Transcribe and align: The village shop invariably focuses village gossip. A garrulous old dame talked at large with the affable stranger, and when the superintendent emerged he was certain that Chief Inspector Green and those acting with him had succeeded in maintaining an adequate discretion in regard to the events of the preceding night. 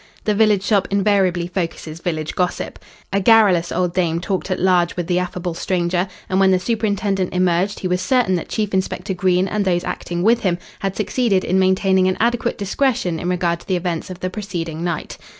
The 0.23 0.33
village 0.33 0.63
shop 0.63 0.87
invariably 0.89 1.45
focuses 1.45 1.99
village 1.99 2.33
gossip. 2.33 2.79
A 3.13 3.19
garrulous 3.19 3.71
old 3.71 3.93
dame 3.93 4.19
talked 4.19 4.49
at 4.49 4.59
large 4.59 4.95
with 4.95 5.05
the 5.05 5.19
affable 5.19 5.53
stranger, 5.53 6.07
and 6.27 6.39
when 6.39 6.49
the 6.49 6.57
superintendent 6.57 7.33
emerged 7.35 7.81
he 7.81 7.87
was 7.87 8.01
certain 8.01 8.33
that 8.33 8.49
Chief 8.49 8.73
Inspector 8.73 9.13
Green 9.13 9.47
and 9.47 9.63
those 9.63 9.83
acting 9.83 10.23
with 10.23 10.39
him 10.41 10.57
had 10.79 10.95
succeeded 10.95 11.43
in 11.43 11.59
maintaining 11.59 12.07
an 12.07 12.17
adequate 12.19 12.57
discretion 12.57 13.19
in 13.19 13.29
regard 13.29 13.59
to 13.59 13.67
the 13.67 13.75
events 13.75 14.09
of 14.09 14.21
the 14.21 14.31
preceding 14.31 14.83
night. 14.83 15.19